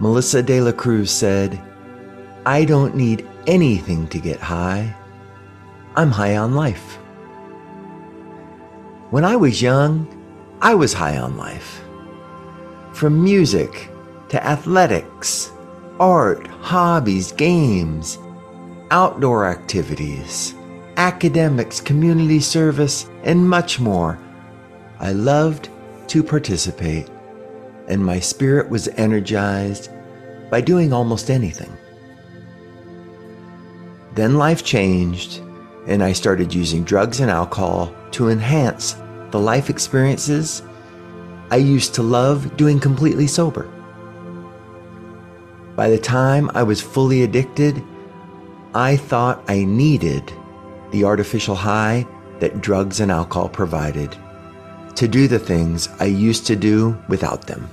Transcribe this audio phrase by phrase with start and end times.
[0.00, 1.60] Melissa De La Cruz said,
[2.46, 4.96] I don't need anything to get high.
[5.94, 6.96] I'm high on life.
[9.10, 10.08] When I was young,
[10.62, 11.82] I was high on life.
[12.94, 13.90] From music
[14.30, 15.52] to athletics,
[15.98, 18.16] art, hobbies, games,
[18.90, 20.54] outdoor activities,
[20.96, 24.18] academics, community service, and much more,
[24.98, 25.68] I loved
[26.06, 27.10] to participate
[27.90, 29.90] and my spirit was energized
[30.48, 31.76] by doing almost anything.
[34.14, 35.40] Then life changed,
[35.86, 38.96] and I started using drugs and alcohol to enhance
[39.30, 40.62] the life experiences
[41.50, 43.68] I used to love doing completely sober.
[45.74, 47.82] By the time I was fully addicted,
[48.72, 50.32] I thought I needed
[50.92, 52.06] the artificial high
[52.38, 54.16] that drugs and alcohol provided
[54.94, 57.68] to do the things I used to do without them.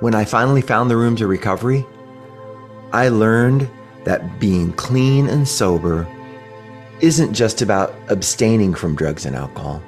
[0.00, 1.86] When I finally found the room to recovery,
[2.92, 3.70] I learned
[4.04, 6.06] that being clean and sober
[7.00, 9.82] isn't just about abstaining from drugs and alcohol.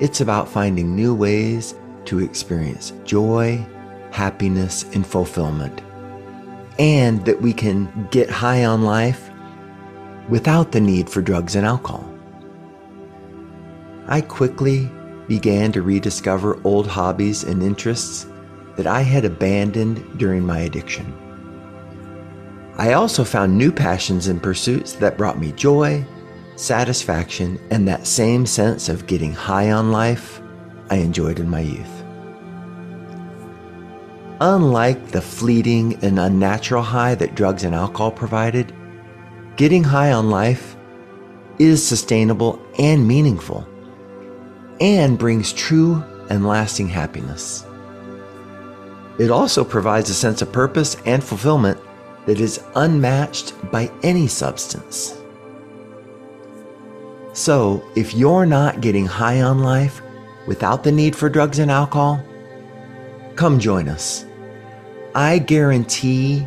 [0.00, 1.74] It's about finding new ways
[2.06, 3.64] to experience joy,
[4.10, 5.82] happiness, and fulfillment.
[6.78, 9.30] And that we can get high on life
[10.28, 12.08] without the need for drugs and alcohol.
[14.06, 14.90] I quickly
[15.26, 18.26] began to rediscover old hobbies and interests
[18.78, 21.12] that I had abandoned during my addiction.
[22.76, 26.06] I also found new passions and pursuits that brought me joy,
[26.54, 30.40] satisfaction, and that same sense of getting high on life
[30.90, 32.04] I enjoyed in my youth.
[34.40, 38.72] Unlike the fleeting and unnatural high that drugs and alcohol provided,
[39.56, 40.76] getting high on life
[41.58, 43.68] is sustainable and meaningful
[44.80, 47.64] and brings true and lasting happiness.
[49.18, 51.78] It also provides a sense of purpose and fulfillment
[52.26, 55.20] that is unmatched by any substance.
[57.32, 60.02] So, if you're not getting high on life
[60.46, 62.22] without the need for drugs and alcohol,
[63.34, 64.24] come join us.
[65.14, 66.46] I guarantee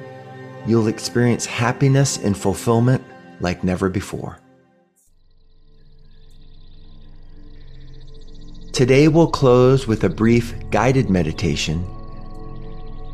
[0.65, 3.03] you'll experience happiness and fulfillment
[3.39, 4.39] like never before.
[8.71, 11.85] Today we'll close with a brief guided meditation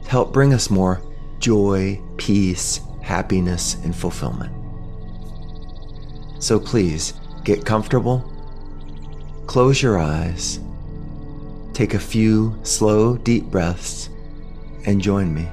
[0.08, 1.02] help bring us more
[1.40, 4.54] joy, peace, happiness, and fulfillment.
[6.40, 7.14] So please
[7.44, 8.20] get comfortable,
[9.48, 10.60] close your eyes,
[11.74, 14.10] take a few slow, deep breaths,
[14.86, 15.48] and join me.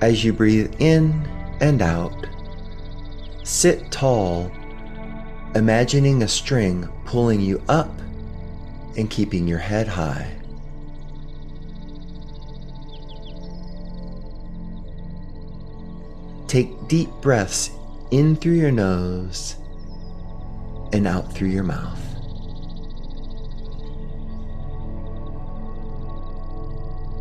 [0.00, 1.12] As you breathe in
[1.60, 2.26] and out,
[3.44, 4.50] sit tall
[5.54, 7.90] imagining a string pulling you up
[8.96, 10.26] and keeping your head high.
[16.46, 17.70] Take deep breaths
[18.12, 19.56] in through your nose
[20.94, 22.00] and out through your mouth.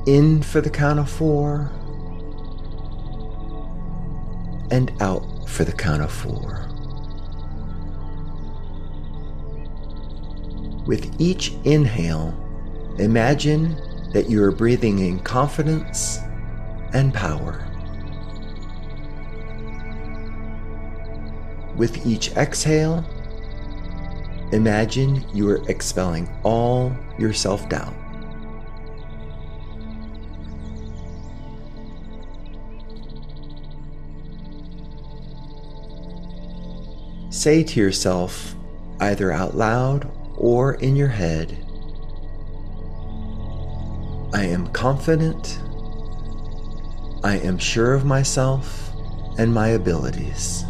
[0.08, 1.70] In for the count of four
[4.72, 6.71] and out for the count of four.
[10.92, 12.36] With each inhale,
[13.00, 13.78] imagine
[14.12, 16.20] that you are breathing in confidence
[16.92, 17.66] and power.
[21.78, 23.06] With each exhale,
[24.52, 27.96] imagine you are expelling all your self doubt.
[37.30, 38.56] say to yourself,
[39.00, 40.12] either out loud
[40.42, 41.56] or in your head,
[44.34, 45.60] I am confident,
[47.24, 48.92] I am sure of myself
[49.38, 50.66] and my abilities.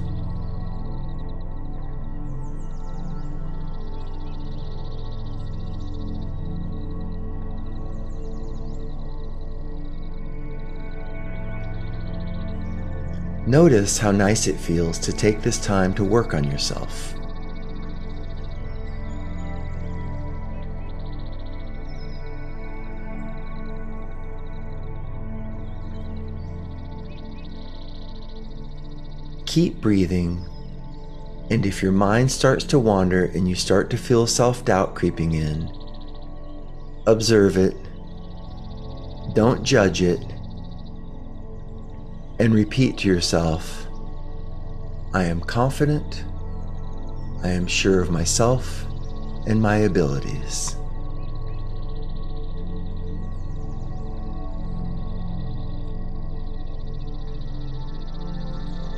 [13.48, 17.16] Notice how nice it feels to take this time to work on yourself.
[29.52, 30.48] Keep breathing,
[31.50, 35.34] and if your mind starts to wander and you start to feel self doubt creeping
[35.34, 35.70] in,
[37.06, 37.76] observe it,
[39.34, 40.22] don't judge it.
[42.40, 43.88] And repeat to yourself
[45.14, 46.24] I am confident,
[47.44, 48.86] I am sure of myself
[49.48, 50.78] and my abilities.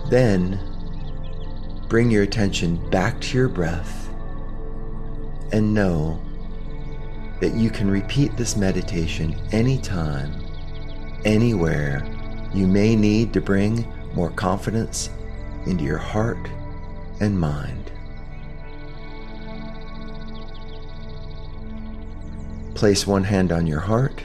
[0.10, 0.60] Then
[1.88, 4.10] bring your attention back to your breath
[5.52, 6.22] and know
[7.40, 10.34] that you can repeat this meditation anytime,
[11.26, 12.06] anywhere
[12.54, 15.10] you may need to bring more confidence
[15.66, 16.50] into your heart
[17.20, 17.92] and mind.
[22.76, 24.24] Place one hand on your heart,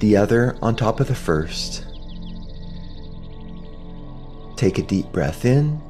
[0.00, 1.84] the other on top of the first.
[4.56, 5.80] Take a deep breath in,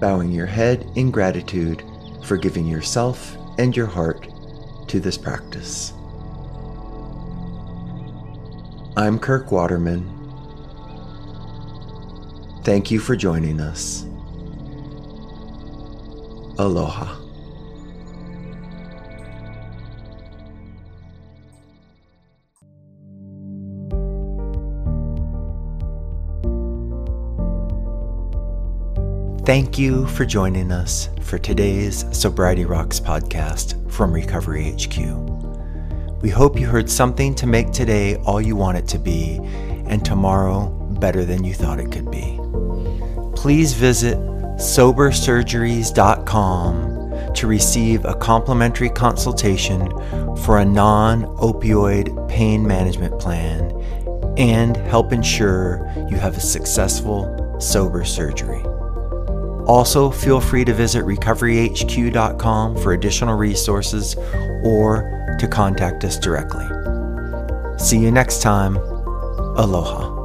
[0.00, 1.84] bowing your head in gratitude
[2.24, 4.28] for giving yourself and your heart
[4.88, 5.92] to this practice.
[8.96, 10.14] I'm Kirk Waterman.
[12.64, 14.04] Thank you for joining us.
[16.58, 17.27] Aloha.
[29.48, 34.98] Thank you for joining us for today's Sobriety Rocks podcast from Recovery HQ.
[36.20, 39.40] We hope you heard something to make today all you want it to be,
[39.86, 40.68] and tomorrow
[41.00, 42.38] better than you thought it could be.
[43.34, 44.18] Please visit
[44.58, 49.88] sobersurgeries.com to receive a complimentary consultation
[50.44, 53.70] for a non opioid pain management plan
[54.36, 58.62] and help ensure you have a successful sober surgery.
[59.68, 64.16] Also, feel free to visit recoveryhq.com for additional resources
[64.64, 66.64] or to contact us directly.
[67.78, 68.76] See you next time.
[68.76, 70.17] Aloha.